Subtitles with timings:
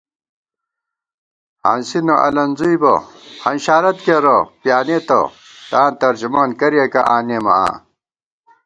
[1.63, 2.93] ہانسی نہ النزُوئی بہ،
[3.43, 5.19] ہنشارت کرہ پیانېتہ،
[5.69, 7.75] تاں ترجماں کریَکہ آنېمہ آں